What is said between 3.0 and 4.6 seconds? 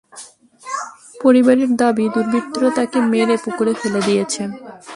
মেরে পুকুরে ফেলে দিয়েছে।